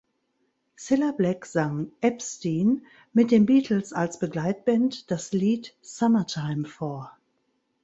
[0.79, 7.15] Cilla Black sang Epstein mit den Beatles als Begleitband das Lied Summertime vor.